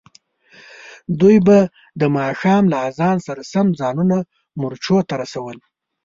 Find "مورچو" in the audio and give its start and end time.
4.59-4.97